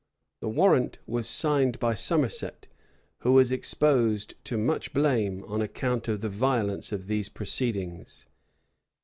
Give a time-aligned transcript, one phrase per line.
[0.39, 2.65] The warrant was signed by Somerset,
[3.19, 8.25] who was exposed to much blame, on account of the violence of these proceedings.